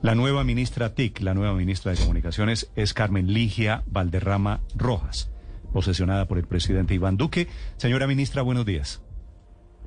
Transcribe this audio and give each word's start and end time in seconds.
La 0.00 0.14
nueva 0.14 0.44
ministra 0.44 0.94
TIC, 0.94 1.22
la 1.22 1.34
nueva 1.34 1.54
ministra 1.54 1.90
de 1.90 1.98
Comunicaciones, 1.98 2.70
es 2.76 2.94
Carmen 2.94 3.32
Ligia 3.32 3.82
Valderrama 3.86 4.60
Rojas, 4.76 5.28
posesionada 5.72 6.26
por 6.28 6.38
el 6.38 6.46
presidente 6.46 6.94
Iván 6.94 7.16
Duque. 7.16 7.48
Señora 7.78 8.06
ministra, 8.06 8.42
buenos 8.42 8.64
días. 8.64 9.02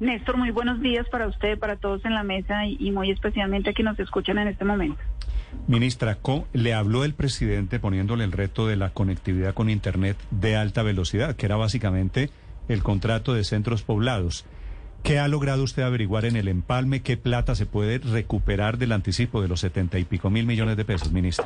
Néstor, 0.01 0.35
muy 0.35 0.51
buenos 0.51 0.81
días 0.81 1.07
para 1.09 1.27
usted, 1.27 1.57
para 1.57 1.77
todos 1.77 2.03
en 2.03 2.13
la 2.13 2.23
mesa 2.23 2.65
y, 2.65 2.91
muy 2.91 3.09
especialmente 3.09 3.69
a 3.69 3.73
quienes 3.73 3.93
nos 3.93 3.99
escuchan 4.01 4.37
en 4.37 4.49
este 4.49 4.65
momento. 4.65 5.01
Ministra, 5.67 6.17
le 6.51 6.73
habló 6.73 7.05
el 7.05 7.13
presidente 7.13 7.79
poniéndole 7.79 8.25
el 8.25 8.33
reto 8.33 8.67
de 8.67 8.75
la 8.75 8.89
conectividad 8.89 9.53
con 9.53 9.69
Internet 9.69 10.17
de 10.29 10.57
alta 10.57 10.83
velocidad, 10.83 11.37
que 11.37 11.45
era 11.45 11.55
básicamente 11.55 12.31
el 12.67 12.83
contrato 12.83 13.33
de 13.33 13.45
centros 13.45 13.83
poblados. 13.83 14.45
¿Qué 15.03 15.19
ha 15.19 15.27
logrado 15.27 15.63
usted 15.63 15.81
averiguar 15.83 16.25
en 16.25 16.35
el 16.35 16.47
empalme? 16.47 17.01
¿Qué 17.01 17.17
plata 17.17 17.55
se 17.55 17.65
puede 17.65 17.97
recuperar 17.97 18.77
del 18.77 18.91
anticipo 18.91 19.41
de 19.41 19.47
los 19.47 19.59
setenta 19.59 19.97
y 19.97 20.05
pico 20.05 20.29
mil 20.29 20.45
millones 20.45 20.77
de 20.77 20.85
pesos, 20.85 21.11
ministro? 21.11 21.45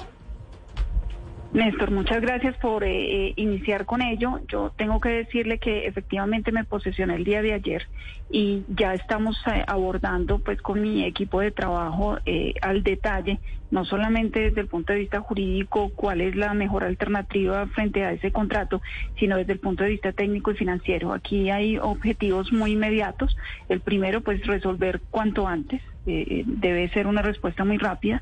Néstor, 1.54 1.91
muchas 1.91 2.21
gracias 2.21 2.57
por 2.57 2.83
eh, 2.83 3.27
eh, 3.27 3.33
iniciar 3.37 3.85
con 3.85 4.01
ello. 4.01 4.41
Yo 4.47 4.73
tengo 4.75 4.99
que 4.99 5.09
decirle 5.09 5.57
que 5.57 5.87
efectivamente 5.87 6.51
me 6.51 6.65
posesioné 6.65 7.15
el 7.15 7.23
día 7.23 7.41
de 7.41 7.54
ayer 7.54 7.87
y 8.29 8.63
ya 8.68 8.93
estamos 8.93 9.37
eh, 9.47 9.63
abordando 9.65 10.39
pues 10.39 10.61
con 10.61 10.81
mi 10.81 11.05
equipo 11.05 11.39
de 11.39 11.51
trabajo 11.51 12.18
al 12.61 12.83
detalle, 12.83 13.39
no 13.71 13.85
solamente 13.85 14.41
desde 14.41 14.61
el 14.61 14.68
punto 14.68 14.91
de 14.91 14.99
vista 14.99 15.21
jurídico, 15.21 15.91
cuál 15.95 16.19
es 16.19 16.35
la 16.35 16.54
mejor 16.54 16.83
alternativa 16.83 17.65
frente 17.68 18.04
a 18.04 18.11
ese 18.11 18.32
contrato, 18.32 18.82
sino 19.18 19.37
desde 19.37 19.54
el 19.54 19.59
punto 19.59 19.83
de 19.83 19.91
vista 19.91 20.11
técnico 20.11 20.51
y 20.51 20.55
financiero. 20.55 21.13
Aquí 21.13 21.49
hay 21.49 21.77
objetivos 21.77 22.51
muy 22.51 22.73
inmediatos. 22.73 23.37
El 23.69 23.79
primero, 23.79 24.21
pues 24.21 24.46
resolver 24.46 25.01
cuanto 25.09 25.47
antes 25.47 25.82
eh, 26.07 26.43
debe 26.45 26.89
ser 26.89 27.07
una 27.07 27.21
respuesta 27.21 27.65
muy 27.65 27.77
rápida. 27.77 28.21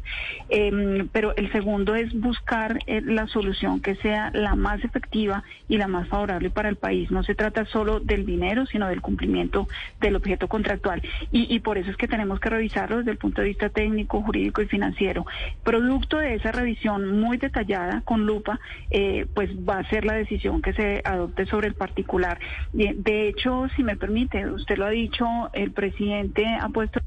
Em, 0.49 1.07
pero 1.11 1.35
el 1.35 1.51
segundo 1.51 1.95
es 1.95 2.13
buscar 2.13 2.79
eh, 2.87 3.01
la 3.01 3.27
solución 3.27 3.81
que 3.81 3.95
sea 3.95 4.31
la 4.33 4.55
más 4.55 4.83
efectiva 4.83 5.43
y 5.67 5.77
la 5.77 5.87
más 5.87 6.07
favorable 6.07 6.49
para 6.49 6.69
el 6.69 6.75
país. 6.75 7.11
No 7.11 7.23
se 7.23 7.35
trata 7.35 7.65
solo 7.65 7.99
del 7.99 8.25
dinero, 8.25 8.65
sino 8.65 8.87
del 8.87 9.01
cumplimiento 9.01 9.67
del 9.99 10.15
objeto 10.15 10.47
contractual. 10.47 11.01
Y, 11.31 11.59
por 11.59 11.77
eso 11.77 11.91
es 11.91 11.97
que 11.97 12.07
tenemos 12.07 12.39
que 12.39 12.49
revisarlo 12.49 12.97
desde 12.97 13.11
el 13.11 13.17
punto 13.17 13.41
de 13.41 13.47
vista 13.47 13.69
técnico, 13.69 14.21
jurídico 14.21 14.61
y 14.61 14.67
financiero. 14.67 15.25
Producto 15.63 16.17
de 16.17 16.35
esa 16.35 16.51
revisión 16.51 17.19
muy 17.19 17.37
detallada, 17.37 18.01
con 18.01 18.25
lupa, 18.25 18.59
eh, 18.91 19.25
pues 19.33 19.49
va 19.57 19.79
a 19.79 19.89
ser 19.89 20.05
la 20.05 20.13
decisión 20.13 20.61
que 20.61 20.73
se 20.73 21.01
adopte 21.05 21.45
sobre 21.45 21.67
el 21.67 21.75
particular. 21.75 22.39
De 22.73 23.27
hecho, 23.27 23.67
si 23.75 23.83
me 23.83 23.95
permite, 23.95 24.47
usted 24.47 24.77
lo 24.77 24.85
ha 24.85 24.89
dicho, 24.89 25.25
el 25.53 25.71
presidente 25.71 26.45
ha 26.45 26.69
puesto 26.69 26.99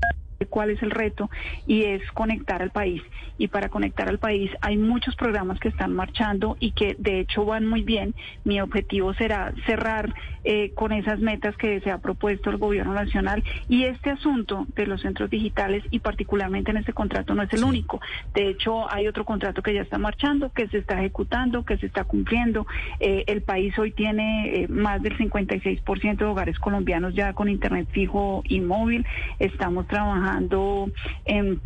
cuál 0.45 0.71
es 0.71 0.83
el 0.83 0.91
reto 0.91 1.31
y 1.67 1.85
es 1.85 2.03
conectar 2.13 2.61
al 2.61 2.71
país. 2.71 3.03
Y 3.39 3.49
para 3.49 3.69
conectar 3.69 4.09
al 4.09 4.19
país 4.19 4.51
hay 4.61 4.77
muchos 4.77 5.17
programas 5.17 5.59
que 5.61 5.69
están 5.69 5.95
marchando 5.95 6.57
y 6.61 6.73
que 6.73 6.97
de 6.99 7.21
hecho 7.21 7.45
van 7.45 7.67
muy 7.67 7.83
bien. 7.83 8.15
Mi 8.45 8.61
objetivo 8.61 9.15
será 9.15 9.53
cerrar 9.65 10.15
eh, 10.45 10.73
con 10.75 10.93
esas 10.93 11.19
metas 11.21 11.57
que 11.57 11.81
se 11.81 11.91
ha 11.91 11.99
propuesto 11.99 12.51
el 12.51 12.59
gobierno 12.59 12.93
nacional. 12.93 13.43
Y 13.69 13.85
este 13.85 14.11
asunto 14.11 14.67
de 14.75 14.87
los 14.87 15.01
centros 15.01 15.31
digitales 15.31 15.85
y 15.91 16.01
particularmente 16.01 16.71
en 16.71 16.79
este 16.79 16.93
contrato 16.93 17.35
no 17.35 17.43
es 17.43 17.53
el 17.53 17.65
único. 17.65 18.01
De 18.35 18.49
hecho, 18.49 18.91
hay 18.93 19.09
otro 19.09 19.25
contrato 19.25 19.63
que 19.63 19.75
ya 19.75 19.83
está 19.83 19.99
marchando, 19.99 20.51
que 20.53 20.69
se 20.69 20.79
está 20.79 20.99
ejecutando, 20.99 21.65
que 21.65 21.79
se 21.79 21.87
está 21.87 22.05
cumpliendo. 22.05 22.67
Eh, 23.01 23.25
el 23.27 23.43
país 23.43 23.79
hoy 23.79 23.93
tiene 23.93 24.63
eh, 24.63 24.69
más 24.69 25.03
del 25.03 25.17
56% 25.17 26.17
de 26.17 26.25
hogares 26.25 26.59
colombianos 26.59 27.15
ya 27.15 27.33
con 27.33 27.49
internet 27.49 27.89
fijo 27.91 28.43
y 28.45 28.61
móvil. 28.61 29.07
Estamos 29.39 29.87
trabajando 29.87 30.26
trabajando 30.27 30.91
en, 31.25 31.61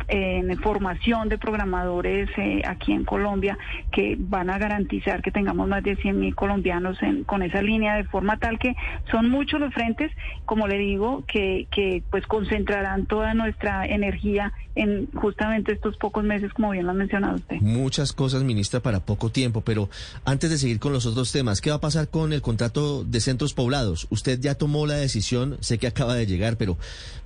formación 0.61 1.29
de 1.29 1.37
programadores 1.37 2.29
eh, 2.37 2.61
aquí 2.67 2.91
en 2.91 3.03
Colombia 3.03 3.57
que 3.91 4.15
van 4.19 4.49
a 4.49 4.59
garantizar 4.59 5.21
que 5.21 5.31
tengamos 5.31 5.67
más 5.67 5.83
de 5.83 5.95
100 5.95 6.19
mil 6.19 6.35
colombianos 6.35 6.97
con 7.25 7.41
esa 7.41 7.61
línea 7.61 7.95
de 7.95 8.03
forma 8.03 8.37
tal 8.37 8.59
que 8.59 8.75
son 9.09 9.29
muchos 9.29 9.59
los 9.59 9.73
frentes, 9.73 10.11
como 10.45 10.67
le 10.67 10.77
digo, 10.77 11.23
que, 11.25 11.67
que 11.71 12.03
pues 12.11 12.27
concentrarán 12.27 13.05
toda 13.07 13.33
nuestra 13.33 13.85
energía 13.85 14.53
en 14.75 15.11
justamente 15.13 15.73
estos 15.73 15.97
pocos 15.97 16.23
meses, 16.23 16.53
como 16.53 16.71
bien 16.71 16.85
lo 16.85 16.91
ha 16.91 16.95
mencionado 16.95 17.35
usted. 17.35 17.57
Muchas 17.59 18.13
cosas, 18.13 18.43
ministra, 18.43 18.79
para 18.79 19.01
poco 19.01 19.29
tiempo, 19.29 19.61
pero 19.61 19.89
antes 20.25 20.49
de 20.49 20.57
seguir 20.57 20.79
con 20.79 20.93
los 20.93 21.05
otros 21.05 21.31
temas, 21.31 21.61
¿qué 21.61 21.71
va 21.71 21.77
a 21.77 21.81
pasar 21.81 22.09
con 22.09 22.33
el 22.33 22.41
contrato 22.41 23.03
de 23.03 23.19
centros 23.19 23.53
poblados? 23.53 24.07
Usted 24.09 24.39
ya 24.39 24.55
tomó 24.55 24.85
la 24.87 24.95
decisión, 24.95 25.57
sé 25.59 25.77
que 25.77 25.87
acaba 25.87 26.15
de 26.15 26.25
llegar, 26.25 26.57
pero 26.57 26.77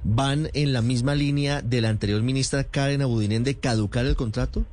¿van 0.04 0.50
en 0.54 0.74
la 0.74 0.82
misma 0.82 1.14
línea 1.14 1.25
de 1.34 1.82
la 1.82 1.90
anterior 1.90 2.22
ministra 2.22 2.64
Karen 2.64 3.02
Abudinen 3.02 3.44
de 3.44 3.60
caducar 3.60 4.06
el 4.06 4.16
contrato? 4.16 4.64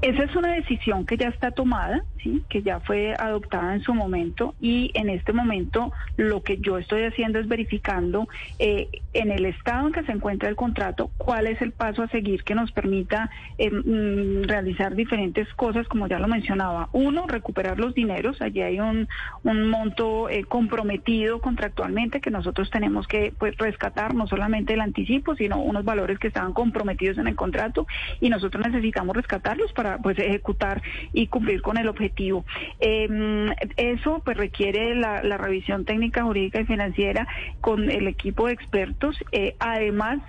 Esa 0.00 0.24
es 0.24 0.34
una 0.34 0.54
decisión 0.54 1.04
que 1.04 1.16
ya 1.16 1.28
está 1.28 1.50
tomada, 1.50 2.02
¿sí? 2.22 2.42
que 2.48 2.62
ya 2.62 2.80
fue 2.80 3.14
adoptada 3.14 3.74
en 3.74 3.82
su 3.82 3.94
momento 3.94 4.54
y 4.60 4.90
en 4.94 5.10
este 5.10 5.32
momento 5.32 5.92
lo 6.16 6.42
que 6.42 6.56
yo 6.58 6.78
estoy 6.78 7.02
haciendo 7.04 7.38
es 7.38 7.46
verificando 7.46 8.26
eh, 8.58 8.88
en 9.12 9.30
el 9.30 9.46
estado 9.46 9.86
en 9.86 9.92
que 9.92 10.02
se 10.04 10.12
encuentra 10.12 10.48
el 10.48 10.56
contrato 10.56 11.10
cuál 11.18 11.46
es 11.46 11.60
el 11.62 11.72
paso 11.72 12.02
a 12.02 12.08
seguir 12.08 12.44
que 12.44 12.54
nos 12.54 12.72
permita 12.72 13.30
eh, 13.58 13.70
mm, 13.70 14.44
realizar 14.44 14.94
diferentes 14.94 15.48
cosas, 15.54 15.86
como 15.88 16.06
ya 16.08 16.18
lo 16.18 16.28
mencionaba. 16.28 16.88
Uno, 16.92 17.26
recuperar 17.26 17.78
los 17.78 17.94
dineros. 17.94 18.40
Allí 18.40 18.62
hay 18.62 18.80
un, 18.80 19.08
monto 19.44 20.28
eh, 20.28 20.44
comprometido 20.44 21.40
contractualmente 21.40 22.20
que 22.20 22.30
nosotros 22.30 22.70
tenemos 22.70 23.06
que 23.06 23.32
pues, 23.38 23.56
rescatar, 23.56 24.14
no 24.14 24.26
solamente 24.26 24.74
el 24.74 24.80
anticipo, 24.80 25.34
sino 25.34 25.60
unos 25.60 25.84
valores 25.84 26.18
que 26.18 26.28
estaban 26.28 26.52
comprometidos 26.52 27.18
en 27.18 27.28
el 27.28 27.36
contrato 27.36 27.86
y 28.20 28.28
nosotros 28.28 28.64
necesitamos 28.66 29.16
rescatarlos 29.16 29.72
para 29.72 29.98
pues 29.98 30.18
ejecutar 30.18 30.82
y 31.12 31.26
cumplir 31.26 31.62
con 31.62 31.76
el 31.76 31.88
objetivo. 31.88 32.44
Em, 32.80 33.50
eso 33.76 34.22
pues 34.24 34.36
requiere 34.36 34.94
la, 34.94 35.20
revisión 35.42 35.84
técnica, 35.84 36.22
jurídica 36.22 36.60
y 36.60 36.66
financiera 36.66 37.26
con 37.60 37.90
el 37.90 38.06
equipo 38.06 38.46
de 38.46 38.52
expertos. 38.52 39.01
Eh, 39.32 39.56
además, 39.58 40.20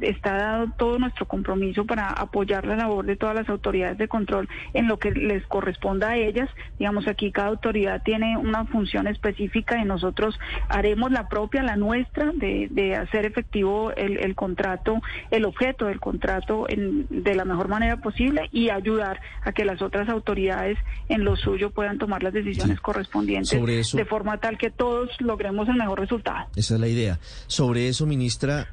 está 0.00 0.36
dado 0.36 0.66
todo 0.76 0.98
nuestro 0.98 1.26
compromiso 1.26 1.84
para 1.84 2.08
apoyar 2.08 2.66
la 2.66 2.76
labor 2.76 3.04
de 3.06 3.16
todas 3.16 3.34
las 3.34 3.48
autoridades 3.48 3.98
de 3.98 4.08
control 4.08 4.48
en 4.74 4.88
lo 4.88 4.98
que 4.98 5.10
les 5.10 5.46
corresponda 5.46 6.10
a 6.10 6.16
ellas. 6.16 6.48
Digamos, 6.78 7.06
aquí 7.08 7.32
cada 7.32 7.48
autoridad 7.48 8.02
tiene 8.02 8.36
una 8.36 8.64
función 8.66 9.06
específica 9.06 9.78
y 9.78 9.84
nosotros 9.84 10.38
haremos 10.68 11.10
la 11.10 11.28
propia, 11.28 11.62
la 11.62 11.76
nuestra, 11.76 12.32
de, 12.34 12.96
hacer 12.96 13.26
efectivo 13.26 13.92
el, 13.92 14.34
contrato, 14.34 15.00
el 15.30 15.44
objeto 15.44 15.86
del 15.86 16.00
contrato 16.00 16.66
de 16.68 17.34
la 17.34 17.44
mejor 17.44 17.68
manera 17.68 17.98
posible 17.98 18.48
y 18.52 18.70
ayudar 18.70 19.20
a 19.42 19.52
que 19.52 19.64
las 19.64 19.82
otras 19.82 20.08
autoridades 20.08 20.78
en 21.08 21.24
lo 21.24 21.36
suyo 21.36 21.70
puedan 21.70 21.98
tomar 21.98 22.22
las 22.22 22.32
decisiones 22.32 22.80
correspondientes 22.80 23.60
de 23.92 24.04
forma 24.04 24.38
tal 24.38 24.58
que 24.58 24.70
todos 24.70 25.10
logremos 25.20 25.68
el 25.68 25.76
mejor 25.76 26.00
resultado. 26.00 26.46
Esa 26.56 26.74
es 26.74 26.80
la 26.80 26.88
idea. 26.88 27.18
Sobre 27.46 27.87
eso, 27.88 28.06
ministra, 28.06 28.68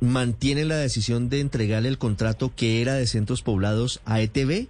¿mantiene 0.00 0.64
la 0.64 0.76
decisión 0.76 1.28
de 1.28 1.40
entregarle 1.40 1.88
el 1.88 1.98
contrato 1.98 2.52
que 2.54 2.80
era 2.82 2.94
de 2.94 3.06
centros 3.06 3.42
poblados 3.42 4.00
a 4.04 4.20
ETV? 4.20 4.68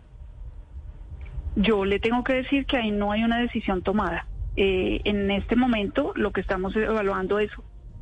Yo 1.57 1.85
le 1.85 1.99
tengo 1.99 2.25
que 2.25 2.35
decir 2.35 2.67
que 2.67 2.77
ahí 2.77 2.91
no 2.91 3.13
hay 3.13 3.25
una 3.25 3.41
decisión 3.41 3.83
tomada. 3.83 4.27
Eh, 4.57 5.01
en 5.05 5.31
este 5.31 5.57
momento 5.57 6.13
lo 6.17 6.33
que 6.33 6.41
estamos 6.41 6.75
evaluando 6.77 7.39
es 7.39 7.51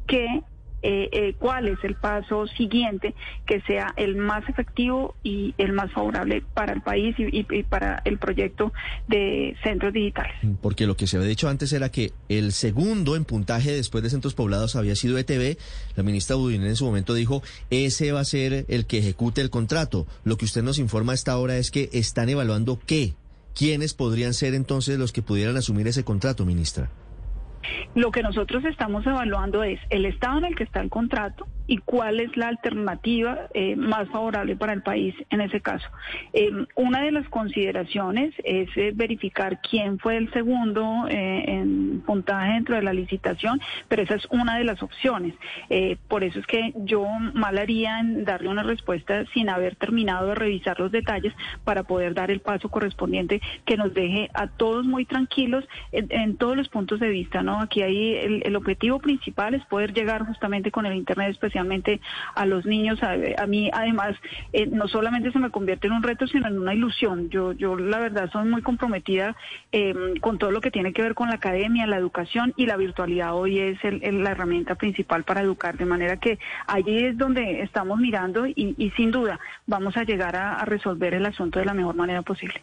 qué 0.07 0.43
eh, 0.83 1.09
eh, 1.13 1.35
cuál 1.39 1.69
es 1.69 1.79
el 1.83 1.97
paso 1.97 2.47
siguiente 2.47 3.15
que 3.47 3.61
sea 3.63 3.93
el 3.97 4.17
más 4.17 4.49
efectivo 4.49 5.17
y 5.23 5.55
el 5.59 5.73
más 5.73 5.91
favorable 5.93 6.43
para 6.55 6.73
el 6.73 6.83
país 6.83 7.17
y, 7.19 7.43
para 7.65 8.01
el 8.05 8.19
proyecto 8.19 8.73
de 9.09 9.57
centros 9.63 9.93
digitales. 9.93 10.35
Mm, 10.43 10.55
porque 10.63 10.87
lo 10.87 10.97
que 10.97 11.07
se 11.07 11.17
había 11.17 11.29
dicho 11.29 11.49
antes 11.49 11.73
era 11.73 11.91
que 11.91 12.13
el 12.29 12.53
segundo 12.53 13.17
en 13.17 13.25
puntaje 13.25 13.73
después 13.73 14.05
de 14.05 14.11
centros 14.11 14.35
poblados 14.35 14.77
había 14.77 14.95
sido 14.95 15.19
ETV. 15.19 15.59
La 15.97 16.03
ministra 16.03 16.37
Budín 16.37 16.65
en 16.65 16.77
su 16.77 16.85
momento 16.85 17.15
dijo, 17.15 17.43
ese 17.71 18.13
va 18.13 18.21
a 18.21 18.25
ser 18.25 18.65
el 18.69 18.87
que 18.87 18.99
ejecute 18.99 19.41
el 19.41 19.51
contrato. 19.51 20.07
Lo 20.25 20.37
que 20.37 20.45
usted 20.45 20.63
nos 20.63 20.79
informa 20.79 21.13
a 21.13 21.15
esta 21.15 21.37
hora 21.39 21.57
es 21.57 21.71
que 21.71 21.89
están 21.93 22.29
evaluando 22.29 22.79
qué. 22.87 23.15
¿Quiénes 23.55 23.95
podrían 23.95 24.35
ser 24.35 24.55
entonces 24.55 24.99
los 25.01 25.11
que 25.11 25.23
pudieran 25.23 25.57
asumir 25.57 25.89
ese 25.89 26.05
contrato, 26.05 26.45
ministra? 26.45 26.91
Lo 27.95 28.11
que 28.11 28.23
nosotros 28.23 28.65
estamos 28.65 29.07
evaluando 29.07 29.63
es 29.65 29.81
el 29.91 30.05
estado 30.07 30.39
en 30.39 30.47
el 30.47 30.57
que 30.57 30.65
está 30.65 30.81
el 30.81 30.91
contrato, 30.91 31.47
y 31.69 31.77
cuál 31.79 32.19
es 32.19 32.37
la 32.37 32.49
alternativa 32.49 33.47
eh, 33.53 33.77
más 33.77 34.09
favorable 34.09 34.57
para 34.57 34.73
el 34.73 34.83
país 34.83 35.15
en 35.31 35.43
ese 35.43 35.61
caso. 35.61 35.87
Eh, 36.33 36.51
una 36.75 37.03
de 37.03 37.13
las 37.13 37.29
consideraciones 37.29 38.35
es 38.43 38.71
eh, 38.77 38.93
verificar 38.95 39.61
quién 39.61 39.99
fue 39.99 40.17
el 40.17 40.33
segundo 40.33 41.07
en 41.09 42.03
puntaje 42.07 42.53
dentro 42.53 42.77
de 42.77 42.83
la 42.83 42.95
licitación, 42.95 43.61
pero 43.87 44.03
esa 44.03 44.15
es 44.15 44.27
una 44.31 44.57
de 44.57 44.65
las 44.65 44.83
opciones. 44.83 45.35
por 46.09 46.25
eso 46.25 46.39
es 46.39 46.47
que 46.47 46.73
yo 46.77 47.07
mal 47.35 47.59
haría 47.59 48.01
en 48.01 48.25
darle 48.25 48.49
una 48.49 48.63
respuesta 48.63 49.27
sin 49.35 49.51
haber 49.51 49.77
terminado 49.77 50.29
de 50.29 50.35
revisar 50.35 50.81
los 50.81 50.91
detalles 50.91 51.35
para 51.65 51.83
poder 51.83 52.15
dar 52.15 52.31
el 52.31 52.41
paso 52.41 52.71
correspondiente 52.71 53.43
que 53.67 53.77
nos 53.77 53.93
deje 53.93 54.31
a 54.33 54.47
todos 54.47 54.87
muy 54.87 55.05
tranquilos 55.05 55.65
en, 55.93 56.37
todos 56.37 56.57
los 56.57 56.69
puntos 56.69 56.99
de 56.99 57.11
vista. 57.11 57.43
¿no? 57.43 57.61
Aquí 57.61 57.83
hay 57.83 58.15
el, 58.15 58.43
el 58.47 58.57
objetivo 58.57 58.99
principal 59.01 59.53
es 59.53 59.65
poder 59.67 59.93
llegar 59.93 60.25
justamente 60.27 60.71
con 60.71 60.87
el 60.87 60.95
Internet 60.95 61.31
especial 61.31 61.58
a 62.35 62.47
los 62.47 62.67
niños. 62.67 63.01
A, 63.03 63.47
mí, 63.47 63.71
además, 63.73 64.17
eh, 64.53 64.67
no 64.67 64.89
solamente 64.89 65.33
se 65.33 65.39
me 65.39 65.51
convierte 65.51 65.87
en 65.87 65.95
un 65.95 66.03
reto, 66.03 66.27
sino 66.27 66.49
en 66.49 66.59
una 66.59 66.75
ilusión. 66.75 67.31
Yo, 67.31 67.53
yo 67.53 67.77
la 67.77 67.99
verdad, 67.99 68.31
soy 68.31 68.49
muy 68.49 68.63
comprometida 68.63 69.37
em, 69.73 70.17
con 70.21 70.39
todo 70.39 70.51
lo 70.51 70.61
que 70.61 70.71
tiene 70.71 70.93
que 70.93 71.03
ver 71.03 71.15
con 71.15 71.29
la 71.29 71.37
academia, 71.37 71.87
la 71.87 71.97
educación 71.97 72.53
y 72.57 72.67
la 72.67 72.77
virtualidad 72.77 73.35
hoy 73.35 73.59
es 73.59 73.79
la 73.83 74.31
herramienta 74.31 74.75
principal 74.75 75.25
para 75.25 75.43
educar. 75.43 75.77
De 75.77 75.85
manera 75.85 76.17
que 76.19 76.39
allí 76.67 77.05
es 77.05 77.17
donde 77.17 77.63
estamos 77.63 77.99
mirando 77.99 78.47
y, 78.47 78.93
sin 78.97 79.11
duda 79.11 79.39
vamos 79.67 79.97
a 79.97 80.05
llegar 80.05 80.37
a 80.37 80.65
resolver 80.65 81.15
el 81.15 81.27
asunto 81.27 81.59
de 81.59 81.65
la 81.65 81.75
mejor 81.75 81.95
manera 81.95 82.23
posible. 82.23 82.63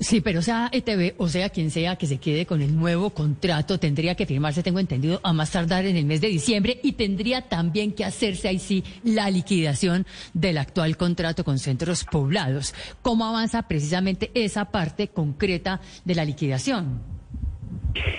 Sí, 0.00 0.20
pero 0.20 0.42
sea 0.42 0.68
ETV 0.72 1.14
o 1.18 1.28
sea 1.28 1.48
quien 1.50 1.70
sea 1.70 1.96
que 1.96 2.06
se 2.06 2.18
quede 2.18 2.46
con 2.46 2.60
el 2.62 2.76
nuevo 2.76 3.10
contrato, 3.10 3.78
tendría 3.78 4.16
que 4.16 4.26
firmarse, 4.26 4.62
tengo 4.62 4.80
entendido, 4.80 5.20
a 5.22 5.32
más 5.32 5.52
tardar 5.52 5.86
en 5.86 5.96
el 5.96 6.04
mes 6.04 6.20
de 6.20 6.28
diciembre 6.28 6.80
y 6.82 6.92
tendría 6.92 7.42
también 7.42 7.92
que 7.92 8.04
hacerse 8.04 8.48
ahí 8.48 8.58
sí 8.58 8.82
la 9.04 9.30
liquidación 9.30 10.04
del 10.32 10.58
actual 10.58 10.96
contrato 10.96 11.44
con 11.44 11.58
centros 11.58 12.04
poblados. 12.04 12.74
¿Cómo 13.02 13.24
avanza 13.24 13.62
precisamente 13.62 14.30
esa 14.34 14.66
parte 14.66 15.08
concreta 15.08 15.80
de 16.04 16.14
la 16.14 16.24
liquidación? 16.24 17.13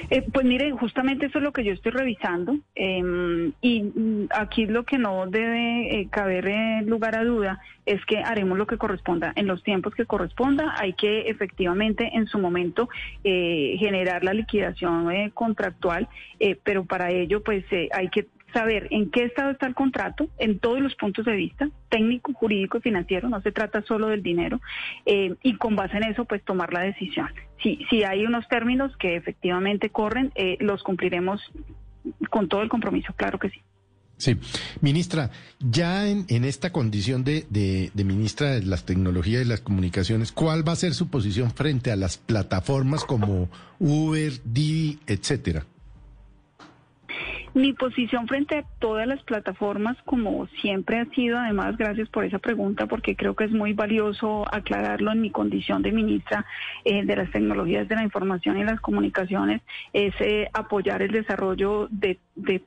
Eh, 0.09 0.23
pues 0.31 0.45
mire, 0.45 0.71
justamente 0.71 1.25
eso 1.25 1.39
es 1.39 1.43
lo 1.43 1.51
que 1.51 1.63
yo 1.63 1.73
estoy 1.73 1.91
revisando 1.91 2.57
em, 2.75 3.51
y 3.61 3.83
mm, 3.83 4.27
aquí 4.31 4.65
lo 4.65 4.83
que 4.83 4.97
no 4.97 5.27
debe 5.27 5.99
eh, 5.99 6.07
caber 6.09 6.45
lugar 6.85 7.15
a 7.15 7.23
duda 7.23 7.59
es 7.85 8.03
que 8.05 8.19
haremos 8.19 8.57
lo 8.57 8.67
que 8.67 8.77
corresponda 8.77 9.33
en 9.35 9.47
los 9.47 9.63
tiempos 9.63 9.93
que 9.93 10.05
corresponda. 10.05 10.75
Hay 10.77 10.93
que 10.93 11.29
efectivamente 11.29 12.09
en 12.13 12.27
su 12.27 12.39
momento 12.39 12.89
eh, 13.23 13.75
generar 13.79 14.23
la 14.23 14.33
liquidación 14.33 15.29
contractual, 15.31 16.07
pero 16.63 16.85
para 16.85 17.11
ello 17.11 17.43
pues 17.43 17.63
hay 17.91 18.09
que 18.09 18.27
saber 18.55 18.87
en 18.91 19.11
qué 19.11 19.25
estado 19.25 19.51
está 19.51 19.67
el 19.67 19.75
contrato, 19.75 20.29
en 20.37 20.59
todos 20.59 20.79
los 20.79 20.95
puntos 20.95 21.25
de 21.25 21.35
vista, 21.35 21.69
técnico, 21.89 22.31
jurídico 22.33 22.77
y 22.77 22.81
financiero, 22.81 23.27
no 23.27 23.41
se 23.41 23.51
trata 23.51 23.81
solo 23.81 24.07
del 24.07 24.23
dinero, 24.23 24.61
eh, 25.05 25.35
y 25.43 25.57
con 25.57 25.75
base 25.75 25.97
en 25.97 26.03
eso, 26.03 26.23
pues 26.23 26.41
tomar 26.43 26.71
la 26.71 26.81
decisión. 26.81 27.27
Si, 27.61 27.85
si 27.89 28.03
hay 28.03 28.25
unos 28.25 28.47
términos 28.47 28.95
que 28.97 29.17
efectivamente 29.17 29.89
corren, 29.89 30.31
eh, 30.35 30.55
los 30.61 30.83
cumpliremos 30.83 31.41
con 32.29 32.47
todo 32.47 32.61
el 32.61 32.69
compromiso, 32.69 33.13
claro 33.17 33.39
que 33.39 33.49
sí. 33.49 33.59
Sí, 34.17 34.37
ministra, 34.79 35.31
ya 35.59 36.07
en, 36.07 36.25
en 36.29 36.45
esta 36.45 36.71
condición 36.71 37.25
de, 37.25 37.45
de, 37.49 38.03
ministra 38.05 38.51
de 38.51 38.63
las 38.63 38.85
tecnologías 38.85 39.41
y 39.41 39.49
las 39.49 39.59
comunicaciones, 39.59 40.31
¿cuál 40.31 40.65
va 40.65 40.71
a 40.71 40.77
ser 40.77 40.93
su 40.93 41.09
posición 41.09 41.51
frente 41.51 41.91
a 41.91 41.97
las 41.97 42.17
plataformas 42.17 43.03
como 43.03 43.49
Uber, 43.79 44.31
Didi, 44.45 44.99
etcétera? 45.07 45.65
Mi 47.55 47.71
posición 47.71 48.27
frente 48.27 48.57
a 48.57 48.65
todas 48.79 49.07
las 49.07 49.23
plataformas, 49.23 49.95
como 50.03 50.45
siempre 50.59 50.99
ha 50.99 51.05
sido, 51.15 51.39
además, 51.39 51.77
gracias 51.77 52.09
por 52.09 52.25
esa 52.25 52.37
pregunta, 52.37 52.85
porque 52.85 53.15
creo 53.15 53.33
que 53.33 53.45
es 53.45 53.51
muy 53.51 53.71
valioso 53.71 54.43
aclararlo 54.53 55.13
en 55.13 55.21
mi 55.21 55.31
condición 55.31 55.81
de 55.81 55.93
ministra 55.93 56.45
eh, 56.83 57.05
de 57.05 57.15
las 57.15 57.31
tecnologías 57.31 57.87
de 57.87 57.95
la 57.95 58.03
información 58.03 58.57
y 58.57 58.65
las 58.65 58.81
comunicaciones, 58.81 59.61
es 59.93 60.13
eh, 60.19 60.49
apoyar 60.51 61.01
el 61.01 61.11
desarrollo 61.11 61.87
de, 61.91 62.19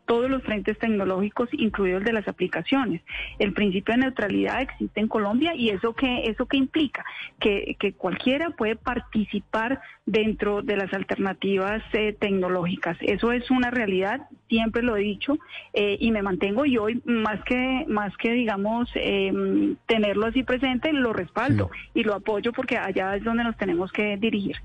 todos 0.07 0.31
los 0.31 0.43
frentes 0.43 0.79
tecnológicos, 0.79 1.51
incluido 1.53 1.99
el 1.99 2.05
de 2.05 2.15
las 2.15 2.27
aplicaciones. 2.27 3.03
El 3.39 3.53
principio 3.53 3.93
de 3.93 4.01
neutralidad 4.01 4.63
existe 4.63 5.01
en 5.01 5.09
Colombia 5.09 5.55
y 5.55 5.69
eso 5.69 5.93
que 5.93 6.23
eso 6.23 6.47
que 6.47 6.57
implica 6.57 7.05
que, 7.39 7.77
cualquiera 7.99 8.51
puede 8.51 8.77
participar 8.77 9.83
dentro 10.07 10.63
de 10.63 10.79
las 10.79 10.95
alternativas 10.95 11.83
eh, 11.93 12.17
tecnológicas. 12.19 12.97
Eso 13.03 13.33
es 13.33 13.51
una 13.51 13.71
realidad 13.71 14.23
siempre 14.49 14.78
lo 14.83 14.97
he 14.97 15.01
dicho 15.01 15.39
eh, 15.73 15.97
y 16.01 16.11
me 16.11 16.23
mantengo 16.23 16.65
y 16.67 16.79
hoy 16.79 17.03
más 17.05 17.43
que 17.45 17.85
más 17.89 18.17
que 18.17 18.33
digamos 18.33 18.89
em, 18.95 19.77
tenerlo 19.87 20.27
así 20.27 20.43
presente 20.43 20.93
lo 20.93 21.13
respaldo 21.13 21.71
y 21.95 22.03
lo 22.03 22.15
apoyo 22.15 22.53
porque 22.53 22.77
allá 22.77 23.17
es 23.17 23.25
donde 23.25 23.45
nos 23.45 23.57
tenemos 23.57 23.93
que 23.93 24.17
dirigir. 24.17 24.57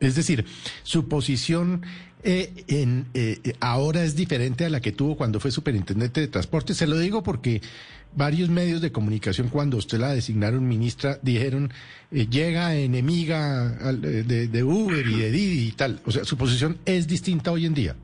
Es 0.00 0.14
decir, 0.14 0.44
su 0.82 1.08
posición 1.08 1.82
eh, 2.22 2.64
en, 2.66 3.06
eh, 3.14 3.54
ahora 3.60 4.02
es 4.02 4.16
diferente 4.16 4.64
a 4.64 4.70
la 4.70 4.80
que 4.80 4.92
tuvo 4.92 5.16
cuando 5.16 5.40
fue 5.40 5.50
superintendente 5.50 6.20
de 6.20 6.28
transporte. 6.28 6.74
Se 6.74 6.86
lo 6.86 6.98
digo 6.98 7.22
porque 7.22 7.60
varios 8.14 8.48
medios 8.48 8.80
de 8.80 8.90
comunicación, 8.92 9.48
cuando 9.48 9.76
usted 9.76 9.98
la 9.98 10.14
designaron 10.14 10.66
ministra, 10.66 11.18
dijeron 11.22 11.72
llega 12.10 12.74
enemiga 12.74 13.92
de, 13.92 14.48
de 14.48 14.64
Uber 14.64 15.06
y 15.06 15.16
de 15.16 15.30
Didi 15.30 15.68
y 15.68 15.72
tal. 15.72 16.00
O 16.06 16.10
sea, 16.10 16.24
su 16.24 16.36
posición 16.36 16.78
es 16.84 17.06
distinta 17.06 17.52
hoy 17.52 17.66
en 17.66 17.74
día. 17.74 17.96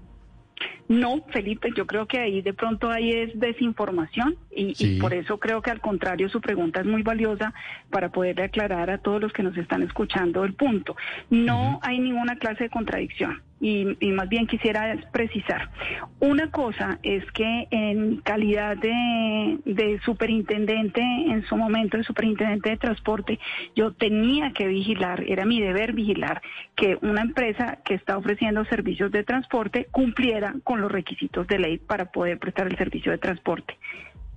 No, 0.88 1.22
Felipe, 1.32 1.70
yo 1.74 1.86
creo 1.86 2.06
que 2.06 2.18
ahí 2.18 2.42
de 2.42 2.52
pronto 2.52 2.90
ahí 2.90 3.10
es 3.10 3.38
desinformación 3.38 4.36
y, 4.50 5.00
por 5.00 5.14
eso 5.14 5.38
creo 5.38 5.62
que 5.62 5.70
al 5.70 5.80
contrario 5.80 6.28
su 6.28 6.40
pregunta 6.40 6.80
es 6.80 6.86
muy 6.86 7.02
valiosa 7.02 7.54
para 7.90 8.10
poderle 8.10 8.44
aclarar 8.44 8.90
a 8.90 8.98
todos 8.98 9.20
los 9.20 9.32
que 9.32 9.42
nos 9.42 9.56
están 9.56 9.82
escuchando 9.82 10.44
el 10.44 10.52
punto. 10.52 10.96
No 11.30 11.80
hay 11.82 11.98
ninguna 11.98 12.36
clase 12.36 12.64
de 12.64 12.70
contradicción 12.70 13.40
y, 13.60 13.96
más 14.12 14.28
bien 14.28 14.46
quisiera 14.46 14.96
precisar. 15.12 15.70
Una 16.20 16.50
cosa 16.50 16.98
es 17.02 17.24
que 17.32 17.66
en 17.70 18.18
calidad 18.18 18.76
de, 18.76 19.58
de 19.64 20.00
superintendente, 20.04 21.00
en 21.00 21.44
su 21.46 21.56
momento 21.56 21.96
de 21.96 22.04
superintendente 22.04 22.70
de 22.70 22.76
transporte, 22.76 23.38
yo 23.74 23.92
tenía 23.92 24.52
que 24.52 24.66
vigilar, 24.66 25.24
era 25.26 25.44
mi 25.44 25.60
deber 25.60 25.92
vigilar 25.92 26.42
que 26.76 26.98
una 27.02 27.22
empresa 27.22 27.78
que 27.84 27.94
está 27.94 28.18
ofreciendo 28.18 28.64
servicios 28.66 29.10
de 29.12 29.24
transporte 29.24 29.86
cumpliera 29.90 30.54
con 30.64 30.80
los 30.80 30.90
requisitos 30.90 31.46
de 31.46 31.58
ley 31.58 31.78
para 31.78 32.06
poder 32.06 32.38
prestar 32.38 32.66
el 32.66 32.76
servicio 32.76 33.12
de 33.12 33.18
transporte 33.18 33.76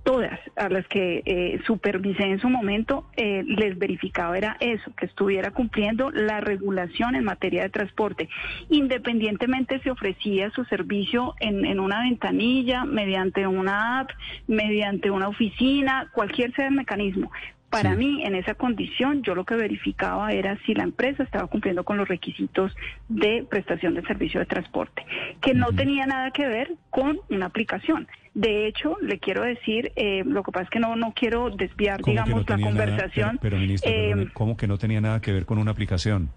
todas 0.08 0.40
a 0.56 0.70
las 0.70 0.88
que 0.88 1.22
eh, 1.26 1.60
supervisé 1.66 2.22
en 2.22 2.40
su 2.40 2.48
momento, 2.48 3.04
eh, 3.14 3.44
les 3.46 3.78
verificaba 3.78 4.38
era 4.38 4.56
eso, 4.58 4.90
que 4.96 5.04
estuviera 5.04 5.50
cumpliendo 5.50 6.10
la 6.10 6.40
regulación 6.40 7.14
en 7.14 7.24
materia 7.24 7.64
de 7.64 7.68
transporte, 7.68 8.30
independientemente 8.70 9.80
si 9.80 9.90
ofrecía 9.90 10.50
su 10.52 10.64
servicio 10.64 11.34
en, 11.40 11.66
en 11.66 11.78
una 11.78 12.00
ventanilla, 12.04 12.86
mediante 12.86 13.46
una 13.46 14.00
app, 14.00 14.08
mediante 14.46 15.10
una 15.10 15.28
oficina, 15.28 16.08
cualquier 16.14 16.54
sea 16.54 16.68
el 16.68 16.74
mecanismo. 16.74 17.30
Para 17.68 17.94
mí, 17.94 18.22
en 18.24 18.34
esa 18.34 18.54
condición, 18.54 19.22
yo 19.22 19.34
lo 19.34 19.44
que 19.44 19.54
verificaba 19.54 20.32
era 20.32 20.56
si 20.64 20.72
la 20.72 20.84
empresa 20.84 21.22
estaba 21.22 21.48
cumpliendo 21.48 21.84
con 21.84 21.98
los 21.98 22.08
requisitos 22.08 22.74
de 23.10 23.44
prestación 23.48 23.92
de 23.92 24.00
servicio 24.02 24.40
de 24.40 24.46
transporte, 24.46 25.04
que 25.42 25.52
no 25.52 25.70
tenía 25.72 26.06
nada 26.06 26.30
que 26.30 26.48
ver 26.48 26.72
con 26.88 27.20
una 27.28 27.44
aplicación. 27.44 28.08
De 28.38 28.68
hecho, 28.68 28.96
le 29.02 29.18
quiero 29.18 29.42
decir, 29.42 29.90
eh, 29.96 30.22
lo 30.24 30.44
que 30.44 30.52
pasa 30.52 30.66
es 30.66 30.70
que 30.70 30.78
no, 30.78 30.94
no 30.94 31.12
quiero 31.12 31.50
desviar, 31.50 32.00
digamos, 32.00 32.48
la 32.48 32.60
conversación. 32.60 33.36
pero, 33.42 33.56
ministro, 33.56 33.90
eh, 33.90 34.28
¿cómo 34.32 34.56
que 34.56 34.68
no 34.68 34.78
tenía 34.78 35.00
nada 35.00 35.20
que 35.20 35.32
ver 35.32 35.44
con 35.44 35.58
una 35.58 35.72
aplicación? 35.72 36.30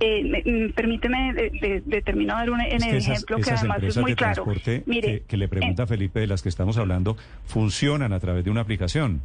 Eh, 0.00 0.42
mm, 0.46 0.72
permíteme, 0.72 1.34
de, 1.34 1.82
de, 1.84 2.00
terminar 2.00 2.48
un 2.48 2.58
en 2.62 2.82
el 2.82 2.96
ejemplo 2.96 3.36
que 3.36 3.50
además 3.50 3.82
es 3.82 3.98
muy 3.98 4.14
claro. 4.14 4.46
Mire, 4.86 5.24
que, 5.28 5.36
le 5.36 5.46
pregunta 5.46 5.86
Felipe 5.86 6.20
de 6.20 6.26
las 6.26 6.40
que 6.40 6.48
estamos 6.48 6.78
hablando, 6.78 7.18
funcionan 7.44 8.14
a 8.14 8.18
través 8.18 8.42
de 8.42 8.50
una 8.50 8.62
aplicación. 8.62 9.20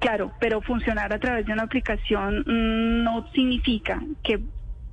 Claro, 0.00 0.32
pero 0.40 0.62
funcionar 0.62 1.12
a 1.12 1.20
través 1.20 1.46
de 1.46 1.52
una 1.52 1.62
aplicación 1.62 2.40
mm, 2.40 3.04
no 3.04 3.30
significa 3.32 4.02
que 4.24 4.40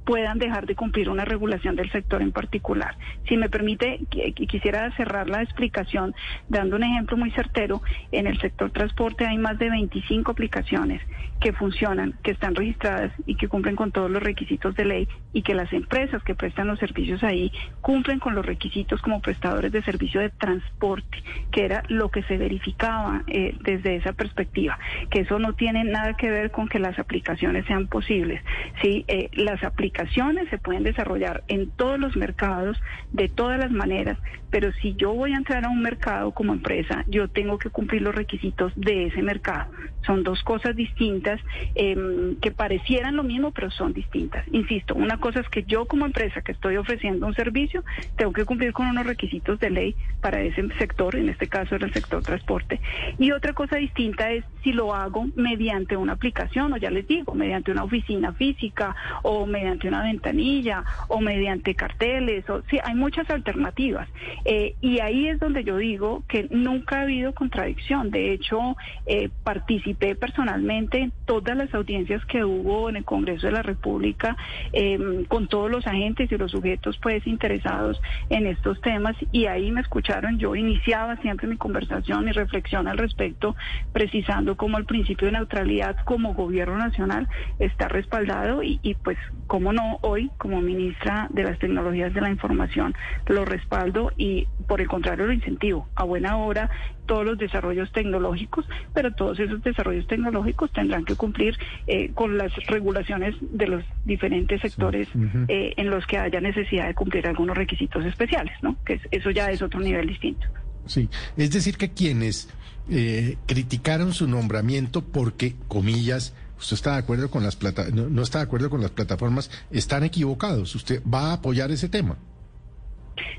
puedan 0.06 0.40
dejar 0.40 0.66
de 0.66 0.76
cumplir 0.76 1.10
una 1.10 1.26
regulación 1.26 1.76
del 1.76 1.92
sector 1.92 2.22
en 2.22 2.32
particular. 2.32 2.96
Si 3.28 3.38
me 3.38 3.50
permite, 3.50 4.00
quisiera 4.48 4.92
cerrar 4.96 5.30
la 5.30 5.44
explicación 5.44 6.16
dando 6.48 6.76
un 6.76 6.84
ejemplo 6.84 7.18
muy 7.18 7.32
certero. 7.32 7.82
En 8.12 8.28
el 8.28 8.40
sector 8.40 8.72
transporte 8.72 9.26
hay 9.26 9.38
más 9.38 9.58
de 9.60 9.70
25 9.70 10.32
aplicaciones 10.32 11.02
que 11.40 11.54
funcionan, 11.54 12.16
que 12.24 12.32
están 12.32 12.56
registradas 12.56 13.14
y 13.26 13.36
que 13.36 13.48
cumplen 13.48 13.76
con 13.76 13.92
todos 13.92 14.12
los 14.12 14.22
requisitos 14.22 14.76
de 14.76 14.86
ley 14.86 15.08
y 15.32 15.42
que 15.42 15.54
las 15.54 15.72
empresas 15.72 16.22
que 16.24 16.36
prestan 16.36 16.68
los 16.68 16.80
servicios 16.80 17.24
ahí 17.24 17.52
cumplen 17.82 18.20
con 18.20 18.36
los 18.36 18.46
requisitos 18.46 19.02
como 19.02 19.22
prestadores 19.22 19.72
de 19.72 19.82
servicio 19.84 20.20
de 20.20 20.30
transporte, 20.30 21.24
que 21.52 21.66
era 21.66 21.84
lo 21.88 22.10
que 22.10 22.24
se 22.24 22.38
verificaba 22.38 23.24
eh, 23.28 23.56
desde 23.62 23.96
esa 23.96 24.14
perspectiva, 24.14 24.78
que 25.10 25.22
eso 25.22 25.40
no 25.40 25.54
tiene 25.54 25.84
nada 25.86 26.18
que 26.18 26.30
ver 26.30 26.52
con 26.52 26.68
que 26.68 26.80
las 26.80 27.00
aplicaciones 27.00 27.66
sean 27.66 27.88
posibles. 27.88 28.42
Sí, 28.82 29.06
eh, 29.08 29.30
las 29.34 29.64
aplicaciones 29.64 30.50
se 30.50 30.58
pueden 30.58 30.84
desarrollar 30.84 31.44
en 31.48 31.70
todos 31.72 32.00
los 32.00 32.16
mercados, 32.18 32.78
de 33.12 33.30
todas 33.30 33.60
las 33.60 33.72
maneras, 33.72 34.18
pero 34.50 34.72
si 34.82 34.96
yo 34.96 35.14
voy 35.14 35.34
a 35.34 35.38
entrar 35.38 35.66
a 35.66 35.70
un 35.70 35.82
mercado 35.82 36.32
como 36.32 36.54
empresa, 36.54 37.04
yo 37.08 37.28
tengo 37.28 37.58
que 37.60 37.70
cumplir 37.70 38.02
los 38.02 38.16
requisitos 38.16 38.74
de 38.76 39.06
ese 39.06 39.22
mercado. 39.22 39.72
Son 40.06 40.24
dos 40.24 40.42
cosas 40.44 40.76
distintas 40.76 41.29
em, 41.76 42.36
que 42.38 42.52
parecieran 42.52 43.16
lo 43.16 43.24
mismo, 43.24 43.52
pero 43.52 43.70
son 43.72 43.94
distintas. 43.94 44.46
Insisto, 44.52 44.96
una 44.96 45.18
cosa 45.18 45.40
es 45.40 45.50
que 45.50 45.64
yo 45.64 45.86
como 45.86 46.06
empresa 46.06 46.42
que 46.42 46.52
estoy 46.52 46.78
ofreciendo 46.78 47.28
un 47.28 47.36
servicio, 47.36 47.84
tengo 48.16 48.34
que 48.34 48.46
cumplir 48.46 48.74
con 48.74 48.88
unos 48.88 49.06
requisitos 49.06 49.60
de 49.60 49.70
ley 49.70 49.96
para 50.22 50.42
ese 50.42 50.68
sector, 50.78 51.16
en 51.16 51.30
este 51.30 51.48
caso 51.48 51.76
era 51.76 51.86
el 51.86 51.94
sector 51.94 52.24
transporte. 52.24 52.80
Y 53.18 53.32
otra 53.32 53.54
cosa 53.54 53.78
distinta 53.78 54.32
es 54.32 54.44
si 54.64 54.74
lo 54.74 54.94
hago 54.94 55.28
mediante 55.36 55.96
una 55.98 56.14
aplicación 56.14 56.74
o 56.74 56.78
ya 56.78 56.90
les 56.90 57.08
digo, 57.08 57.34
mediante 57.34 57.72
una 57.72 57.84
oficina 57.84 58.34
física 58.34 58.96
o 59.24 59.46
mediante 59.46 59.88
una 59.88 60.04
ventanilla 60.04 60.84
o 61.08 61.22
mediante 61.22 61.76
carteles. 61.76 62.50
O, 62.50 62.62
sí, 62.70 62.80
hay 62.84 62.96
muchas 62.96 63.30
alternativas. 63.30 64.08
Eh, 64.46 64.76
y 64.82 65.00
ahí 65.00 65.28
es 65.28 65.40
donde 65.40 65.64
yo 65.64 65.78
digo 65.78 66.24
que 66.28 66.48
nunca 66.52 67.00
ha 67.00 67.02
habido 67.04 67.34
contradicción. 67.34 68.12
De 68.12 68.34
hecho, 68.34 68.76
eh, 69.06 69.30
participé 69.44 70.16
personalmente 70.16 71.00
en 71.00 71.14
todas 71.26 71.56
las 71.56 71.74
audiencias 71.74 72.26
que 72.26 72.44
hubo 72.44 72.90
en 72.90 72.98
el 72.98 73.06
Congreso 73.06 73.48
de 73.48 73.54
la 73.54 73.62
República 73.62 74.36
em, 74.74 75.26
con 75.26 75.48
todos 75.48 75.70
los 75.70 75.86
agentes 75.88 76.32
y 76.32 76.38
los 76.38 76.52
sujetos 76.52 76.98
pues 77.02 77.26
interesados 77.28 78.00
en 78.30 78.48
estos 78.48 78.80
temas 78.82 79.16
y 79.32 79.46
ahí 79.46 79.72
me 79.72 79.82
escucharon. 79.82 80.38
Yo 80.38 80.56
iniciaba 80.56 81.18
siempre 81.18 81.48
mi 81.48 81.58
conversación, 81.58 82.26
mi 82.26 82.32
reflexión 82.32 82.88
al 82.88 82.98
respecto, 82.98 83.56
precisando 83.94 84.49
cómo 84.56 84.78
el 84.78 84.86
principio 84.86 85.28
de 85.28 85.34
neutralidad 85.34 85.98
como 86.06 86.34
gobierno 86.34 86.78
nacional 86.78 87.28
está 87.60 87.88
respaldado 87.88 88.64
y, 88.64 88.80
y 88.82 88.96
pues, 88.96 89.18
cómo 89.48 89.74
no, 89.74 90.00
hoy 90.02 90.32
como 90.38 90.62
ministra 90.62 91.28
de 91.32 91.44
las 91.44 91.60
tecnologías 91.60 92.14
de 92.14 92.22
la 92.22 92.30
información 92.30 92.94
lo 93.28 93.46
respaldo 93.46 94.12
y 94.18 94.48
por 94.68 94.82
el 94.82 94.88
contrario 94.88 95.28
lo 95.28 95.34
incentivo. 95.34 95.88
A 95.96 96.04
buena 96.04 96.38
hora 96.38 96.70
todos 97.10 97.26
los 97.26 97.40
desarrollos 97.40 97.92
tecnológicos, 97.92 98.70
pero 98.94 99.12
todos 99.12 99.40
esos 99.40 99.64
desarrollos 99.64 100.06
tecnológicos 100.06 100.72
tendrán 100.72 101.06
que 101.06 101.16
cumplir 101.16 101.58
eh, 101.88 102.12
con 102.14 102.38
las 102.38 102.54
regulaciones 102.68 103.36
de 103.42 103.68
los 103.68 103.84
diferentes 104.06 104.62
sectores 104.62 105.08
eh, 105.48 105.74
en 105.76 105.90
los 105.90 106.06
que 106.06 106.20
haya 106.20 106.40
necesidad 106.40 106.86
de 106.86 106.94
cumplir 106.94 107.26
algunos 107.26 107.58
requisitos 107.58 108.06
especiales, 108.06 108.54
¿no? 108.62 108.78
Que 108.86 109.02
eso 109.10 109.32
ya 109.32 109.50
es 109.50 109.64
otro 109.64 109.80
nivel 109.80 110.08
distinto. 110.08 110.48
Sí, 110.86 111.10
es 111.38 111.52
decir 111.52 111.78
que 111.78 111.92
quienes 111.92 112.50
eh, 112.90 113.38
criticaron 113.46 114.14
su 114.14 114.28
nombramiento 114.28 115.04
porque, 115.04 115.56
comillas, 115.68 116.34
usted 116.60 116.76
está 116.76 116.94
de 116.94 117.00
acuerdo 117.00 117.30
con 117.30 117.44
las 117.44 117.56
plata 117.56 117.86
no 117.92 118.22
está 118.22 118.40
de 118.40 118.46
acuerdo 118.46 118.70
con 118.70 118.82
las 118.82 118.92
plataformas, 118.92 119.52
están 119.72 120.04
equivocados. 120.04 120.76
¿Usted 120.76 121.02
va 121.04 121.32
a 121.32 121.34
apoyar 121.34 121.72
ese 121.72 121.90
tema? 121.90 122.18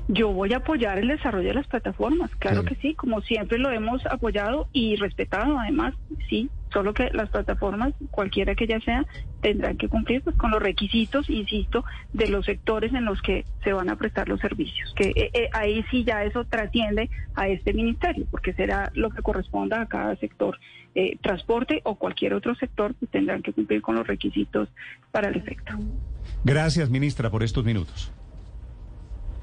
Yo 0.07 0.31
voy 0.31 0.53
a 0.53 0.57
apoyar 0.57 0.99
el 0.99 1.07
desarrollo 1.07 1.49
de 1.49 1.53
las 1.55 1.67
plataformas, 1.67 2.31
claro 2.35 2.63
que 2.63 2.75
sí, 2.75 2.93
como 2.95 3.21
siempre 3.21 3.57
lo 3.57 3.71
hemos 3.71 4.05
apoyado 4.05 4.67
y 4.73 4.95
respetado 4.95 5.57
además, 5.59 5.93
sí, 6.29 6.49
solo 6.71 6.93
que 6.93 7.09
las 7.11 7.29
plataformas, 7.29 7.93
cualquiera 8.09 8.55
que 8.55 8.67
ya 8.67 8.79
sea, 8.81 9.05
tendrán 9.41 9.77
que 9.77 9.89
cumplir 9.89 10.21
pues, 10.21 10.35
con 10.35 10.51
los 10.51 10.61
requisitos, 10.61 11.29
insisto, 11.29 11.83
de 12.13 12.27
los 12.27 12.45
sectores 12.45 12.93
en 12.93 13.05
los 13.05 13.21
que 13.21 13.45
se 13.63 13.73
van 13.73 13.89
a 13.89 13.95
prestar 13.95 14.29
los 14.29 14.39
servicios, 14.39 14.93
que 14.95 15.09
eh, 15.09 15.31
eh, 15.33 15.49
ahí 15.53 15.83
sí 15.91 16.03
ya 16.03 16.23
eso 16.23 16.45
trasciende 16.45 17.09
a 17.35 17.47
este 17.47 17.73
ministerio, 17.73 18.25
porque 18.29 18.53
será 18.53 18.91
lo 18.93 19.09
que 19.09 19.21
corresponda 19.21 19.81
a 19.81 19.87
cada 19.87 20.15
sector, 20.17 20.59
eh, 20.95 21.17
transporte 21.21 21.81
o 21.83 21.95
cualquier 21.95 22.33
otro 22.33 22.55
sector, 22.55 22.93
pues 22.95 23.11
tendrán 23.11 23.41
que 23.41 23.53
cumplir 23.53 23.81
con 23.81 23.95
los 23.95 24.07
requisitos 24.07 24.69
para 25.11 25.29
el 25.29 25.37
efecto. 25.37 25.73
Gracias, 26.43 26.89
ministra, 26.89 27.29
por 27.29 27.43
estos 27.43 27.63
minutos. 27.65 28.11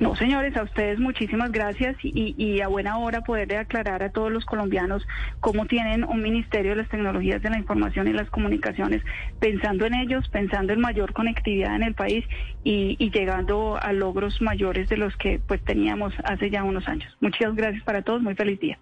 No, 0.01 0.15
señores, 0.15 0.57
a 0.57 0.63
ustedes 0.63 1.01
muchísimas 1.01 1.51
gracias 1.51 1.97
y, 2.03 2.61
a 2.61 2.69
buena 2.69 2.99
hora 2.99 3.23
poder 3.23 3.57
aclarar 3.57 4.05
a 4.05 4.11
todos 4.11 4.31
los 4.31 4.45
colombianos 4.45 5.05
cómo 5.41 5.67
tienen 5.67 6.05
un 6.05 6.23
Ministerio 6.23 6.71
de 6.71 6.77
las 6.77 6.89
Tecnologías 6.89 7.43
de 7.43 7.51
la 7.51 7.59
Información 7.59 8.07
y 8.07 8.13
las 8.13 8.31
Comunicaciones, 8.31 9.03
pensando 9.41 9.87
en 9.87 9.95
ellos, 9.95 10.29
pensando 10.29 10.73
en 10.73 10.81
mayor 10.81 11.13
conectividad 11.13 11.75
en 11.75 11.83
el 11.83 11.95
país 11.95 12.25
y, 12.63 12.97
y 13.01 13.11
llegando 13.11 13.77
a 13.81 13.93
logros 13.93 14.41
mayores 14.41 14.89
de 14.89 14.99
los 14.99 15.17
que 15.17 15.41
pues 15.45 15.61
teníamos 15.65 16.15
hace 16.23 16.49
ya 16.49 16.63
unos 16.63 16.87
años. 16.87 17.17
Muchas 17.21 17.57
gracias 17.57 17.83
para 17.83 18.03
todos, 18.03 18.23
muy 18.23 18.37
feliz 18.37 18.61
día. 18.61 18.79